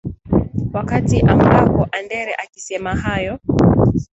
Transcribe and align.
wakati 0.75 1.17
amboka 1.31 1.83
andere 1.99 2.31
akisema 2.43 2.91
hayo 3.03 3.33